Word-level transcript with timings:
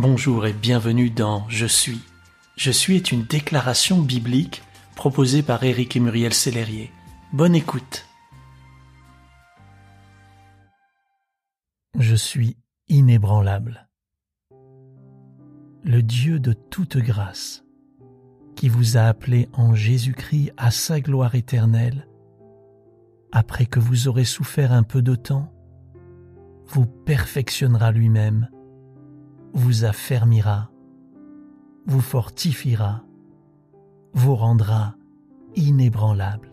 Bonjour 0.00 0.46
et 0.46 0.52
bienvenue 0.52 1.10
dans 1.10 1.44
Je 1.48 1.66
suis. 1.66 2.00
Je 2.54 2.70
suis 2.70 2.94
est 2.94 3.10
une 3.10 3.24
déclaration 3.24 4.00
biblique 4.00 4.62
proposée 4.94 5.42
par 5.42 5.64
Éric 5.64 5.96
et 5.96 5.98
Muriel 5.98 6.32
Sellerier. 6.32 6.92
Bonne 7.32 7.56
écoute. 7.56 8.06
Je 11.98 12.14
suis 12.14 12.56
inébranlable. 12.86 13.88
Le 15.82 16.00
Dieu 16.00 16.38
de 16.38 16.52
toute 16.52 16.98
grâce, 16.98 17.64
qui 18.54 18.68
vous 18.68 18.98
a 18.98 19.00
appelé 19.00 19.48
en 19.52 19.74
Jésus-Christ 19.74 20.52
à 20.56 20.70
sa 20.70 21.00
gloire 21.00 21.34
éternelle, 21.34 22.06
après 23.32 23.66
que 23.66 23.80
vous 23.80 24.06
aurez 24.06 24.24
souffert 24.24 24.70
un 24.70 24.84
peu 24.84 25.02
de 25.02 25.16
temps, 25.16 25.52
vous 26.68 26.86
perfectionnera 26.86 27.90
lui-même 27.90 28.48
vous 29.52 29.84
affermira, 29.84 30.70
vous 31.86 32.00
fortifiera, 32.00 33.04
vous 34.12 34.34
rendra 34.34 34.94
inébranlable. 35.54 36.50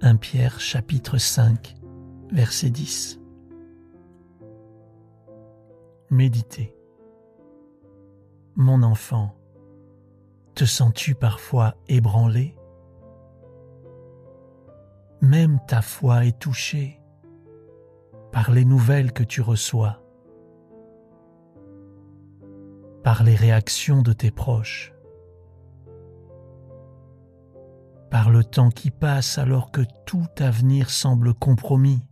1 0.00 0.16
Pierre 0.16 0.60
chapitre 0.60 1.18
5 1.18 1.76
verset 2.30 2.70
10 2.70 3.20
Méditez. 6.10 6.74
Mon 8.54 8.82
enfant, 8.82 9.34
te 10.54 10.66
sens-tu 10.66 11.14
parfois 11.14 11.74
ébranlé? 11.88 12.54
Même 15.22 15.58
ta 15.66 15.80
foi 15.80 16.26
est 16.26 16.38
touchée 16.38 17.00
par 18.30 18.50
les 18.50 18.66
nouvelles 18.66 19.12
que 19.12 19.22
tu 19.22 19.40
reçois 19.40 20.01
par 23.02 23.24
les 23.24 23.34
réactions 23.34 24.02
de 24.02 24.12
tes 24.12 24.30
proches, 24.30 24.94
par 28.10 28.30
le 28.30 28.44
temps 28.44 28.70
qui 28.70 28.90
passe 28.90 29.38
alors 29.38 29.70
que 29.70 29.82
tout 30.06 30.28
avenir 30.38 30.90
semble 30.90 31.34
compromis, 31.34 32.02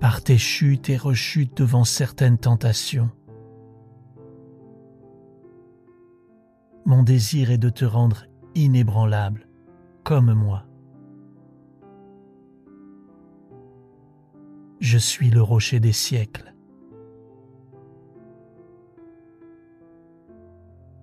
par 0.00 0.22
tes 0.22 0.38
chutes 0.38 0.90
et 0.90 0.96
rechutes 0.96 1.56
devant 1.56 1.84
certaines 1.84 2.38
tentations. 2.38 3.10
Mon 6.84 7.04
désir 7.04 7.50
est 7.50 7.58
de 7.58 7.70
te 7.70 7.84
rendre 7.84 8.24
inébranlable, 8.54 9.48
comme 10.02 10.34
moi. 10.34 10.66
Je 14.80 14.98
suis 14.98 15.30
le 15.30 15.40
rocher 15.40 15.78
des 15.78 15.92
siècles. 15.92 16.52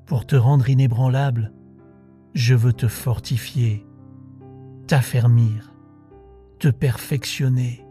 Pour 0.09 0.25
te 0.25 0.35
rendre 0.35 0.67
inébranlable, 0.67 1.53
je 2.33 2.55
veux 2.55 2.73
te 2.73 2.88
fortifier, 2.88 3.85
t'affermir, 4.88 5.75
te 6.57 6.67
perfectionner 6.67 7.85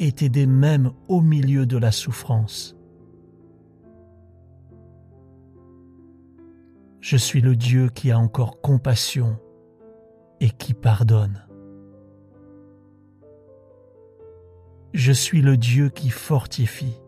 et 0.00 0.10
t'aider 0.10 0.46
même 0.46 0.90
au 1.06 1.20
milieu 1.20 1.64
de 1.64 1.76
la 1.76 1.92
souffrance. 1.92 2.76
Je 7.00 7.16
suis 7.16 7.40
le 7.40 7.54
Dieu 7.54 7.88
qui 7.88 8.10
a 8.10 8.18
encore 8.18 8.60
compassion 8.60 9.38
et 10.40 10.50
qui 10.50 10.74
pardonne. 10.74 11.46
Je 14.92 15.12
suis 15.12 15.40
le 15.40 15.56
Dieu 15.56 15.88
qui 15.88 16.10
fortifie. 16.10 17.00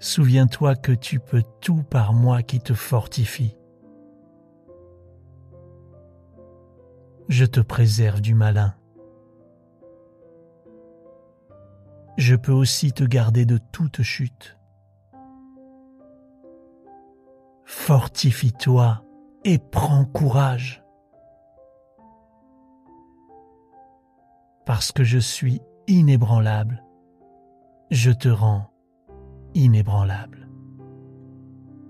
Souviens-toi 0.00 0.76
que 0.76 0.92
tu 0.92 1.18
peux 1.18 1.42
tout 1.60 1.82
par 1.82 2.12
moi 2.12 2.42
qui 2.42 2.60
te 2.60 2.72
fortifie. 2.72 3.56
Je 7.28 7.44
te 7.44 7.60
préserve 7.60 8.20
du 8.20 8.34
malin. 8.34 8.74
Je 12.16 12.36
peux 12.36 12.52
aussi 12.52 12.92
te 12.92 13.02
garder 13.02 13.44
de 13.44 13.58
toute 13.58 14.02
chute. 14.02 14.56
Fortifie-toi 17.64 19.04
et 19.44 19.58
prends 19.58 20.04
courage. 20.04 20.84
Parce 24.64 24.92
que 24.92 25.02
je 25.02 25.18
suis 25.18 25.60
inébranlable, 25.86 26.84
je 27.90 28.10
te 28.10 28.28
rends 28.28 28.70
inébranlable. 29.54 30.48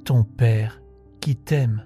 Ton 0.04 0.24
Père 0.24 0.82
qui 1.20 1.36
t'aime. 1.36 1.84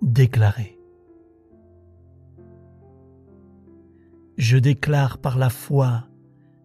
Déclaré. 0.00 0.78
Je 4.36 4.58
déclare 4.58 5.18
par 5.18 5.38
la 5.38 5.50
foi 5.50 6.08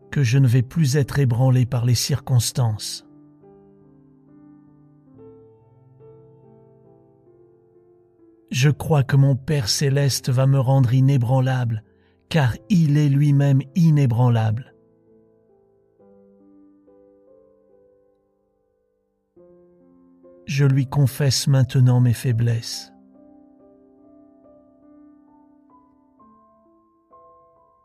que 0.09 0.23
je 0.23 0.37
ne 0.37 0.47
vais 0.47 0.63
plus 0.63 0.97
être 0.97 1.19
ébranlé 1.19 1.65
par 1.65 1.85
les 1.85 1.95
circonstances. 1.95 3.05
Je 8.49 8.69
crois 8.69 9.03
que 9.03 9.17
mon 9.17 9.35
Père 9.35 9.67
céleste 9.67 10.29
va 10.29 10.47
me 10.47 10.59
rendre 10.59 10.93
inébranlable, 10.93 11.83
car 12.29 12.55
il 12.69 12.97
est 12.97 13.09
lui-même 13.09 13.61
inébranlable. 13.75 14.73
Je 20.47 20.65
lui 20.65 20.87
confesse 20.87 21.47
maintenant 21.47 21.99
mes 21.99 22.13
faiblesses. 22.13 22.93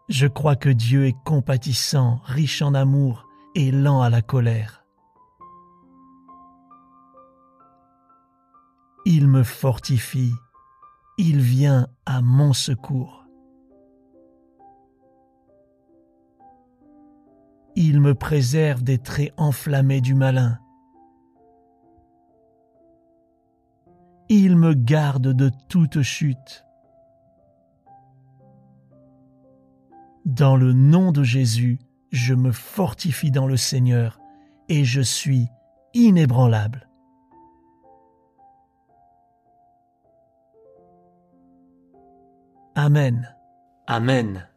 Je 0.09 0.27
crois 0.27 0.57
que 0.57 0.69
Dieu 0.69 1.07
est 1.07 1.17
compatissant, 1.25 2.21
riche 2.25 2.63
en 2.63 2.75
amour 2.75 3.27
et 3.55 3.71
lent 3.71 4.03
à 4.03 4.11
la 4.11 4.23
colère. 4.23 4.85
Il 9.05 9.27
me 9.27 9.43
fortifie, 9.43 10.33
il 11.19 11.41
vient 11.41 11.89
à 12.07 12.23
mon 12.23 12.53
secours. 12.53 13.27
Il 17.75 18.01
me 18.01 18.15
préserve 18.15 18.83
des 18.83 18.99
traits 18.99 19.33
enflammés 19.37 20.01
du 20.01 20.15
malin. 20.15 20.59
Il 24.38 24.56
me 24.56 24.72
garde 24.72 25.28
de 25.28 25.50
toute 25.69 26.00
chute. 26.00 26.65
Dans 30.25 30.56
le 30.56 30.72
nom 30.72 31.12
de 31.12 31.22
Jésus, 31.22 31.78
je 32.12 32.32
me 32.32 32.50
fortifie 32.50 33.31
dans 33.31 33.47
le 33.47 33.59
Seigneur 33.59 34.19
et 34.71 34.84
je 34.84 35.03
suis 35.03 35.48
inébranlable. 35.92 36.88
Amen. 42.75 43.37
Amen. 43.87 44.48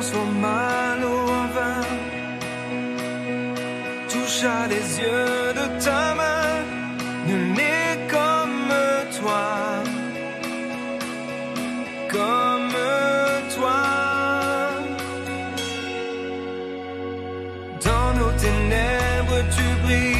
Transforme 0.00 0.40
mal 0.40 1.04
au 1.04 1.26
vin. 1.54 1.82
Touche 4.08 4.42
à 4.44 4.66
les 4.72 4.86
yeux 5.02 5.52
de 5.60 5.66
ta 5.84 6.14
main, 6.20 6.52
nul 7.26 7.44
n'est 7.58 7.98
comme 8.14 8.72
toi, 9.18 9.46
comme 12.16 12.76
toi. 13.54 13.82
Dans 17.86 18.10
nos 18.18 18.32
ténèbres, 18.44 19.40
tu 19.54 19.66
brilles, 19.84 20.19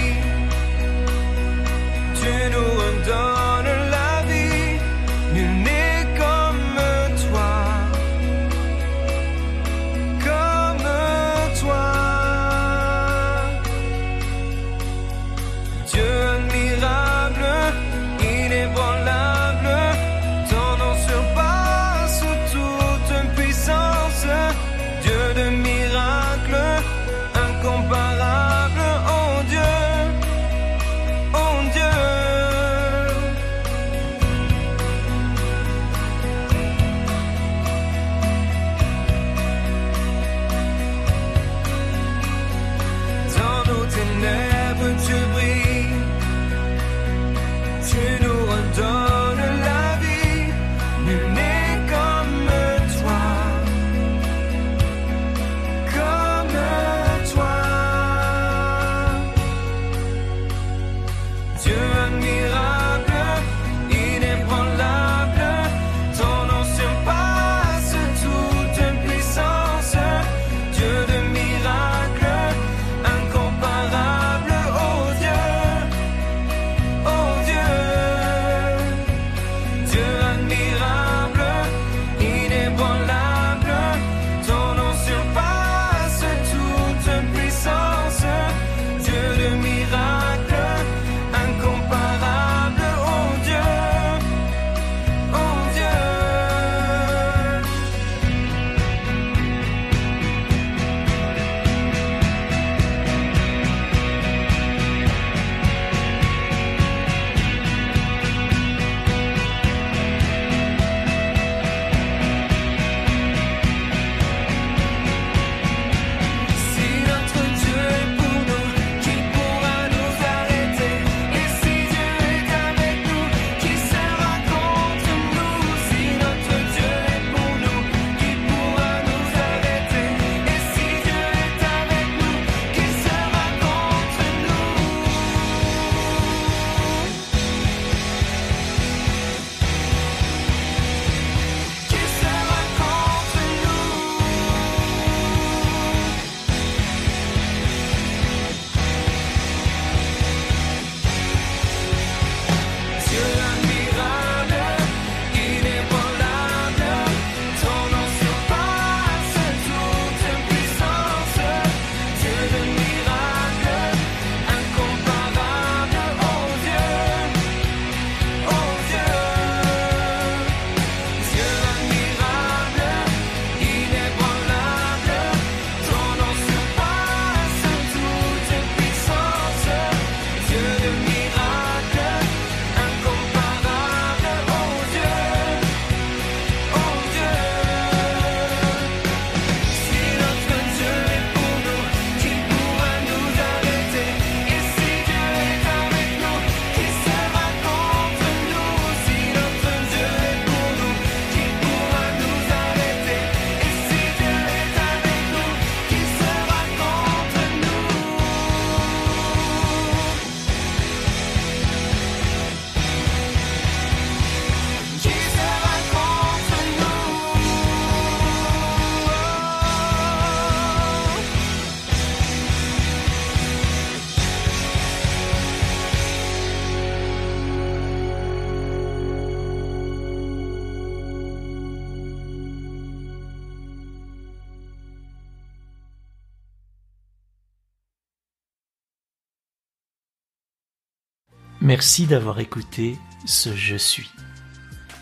Merci 241.62 242.06
d'avoir 242.06 242.40
écouté 242.40 242.98
ce 243.26 243.54
Je 243.54 243.76
suis. 243.76 244.10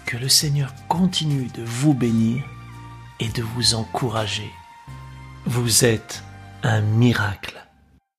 Que 0.06 0.16
le 0.16 0.28
Seigneur 0.28 0.74
continue 0.88 1.46
de 1.54 1.62
vous 1.62 1.94
bénir 1.94 2.42
et 3.20 3.28
de 3.28 3.42
vous 3.42 3.74
encourager. 3.74 4.50
Vous 5.46 5.84
êtes 5.84 6.24
un 6.64 6.80
miracle. 6.80 7.67